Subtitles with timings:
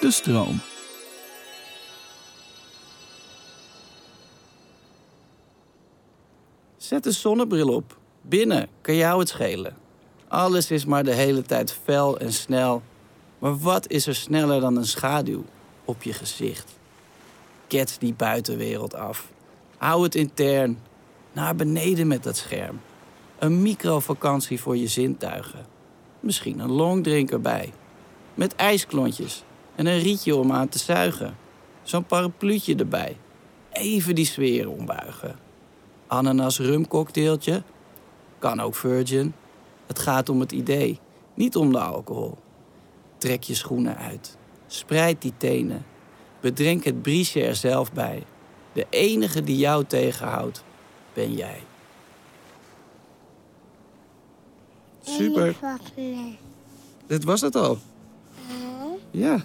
[0.00, 0.60] De stroom.
[6.76, 7.96] Zet een zonnebril op.
[8.20, 9.76] Binnen kan jou het schelen.
[10.28, 12.82] Alles is maar de hele tijd fel en snel.
[13.38, 15.44] Maar wat is er sneller dan een schaduw
[15.84, 16.78] op je gezicht?
[17.66, 19.28] Kets die buitenwereld af.
[19.76, 20.78] Hou het intern.
[21.32, 22.80] Naar beneden met dat scherm.
[23.38, 25.66] Een microvakantie voor je zintuigen.
[26.20, 27.72] Misschien een longdrink erbij.
[28.34, 29.44] Met ijsklontjes
[29.78, 31.36] en een rietje om aan te zuigen.
[31.82, 33.16] Zo'n parapluutje erbij.
[33.72, 35.38] Even die sfeer ombuigen.
[36.06, 37.62] Ananas rumcocktailtje.
[38.38, 39.34] Kan ook virgin.
[39.86, 40.98] Het gaat om het idee,
[41.34, 42.38] niet om de alcohol.
[43.18, 44.36] Trek je schoenen uit.
[44.66, 45.84] Spreid die tenen.
[46.40, 48.22] Bedrink het briesje er zelf bij.
[48.72, 50.64] De enige die jou tegenhoudt,
[51.12, 51.62] ben jij.
[55.02, 55.56] Super.
[57.06, 57.78] Dit was het al.
[59.10, 59.44] Ja.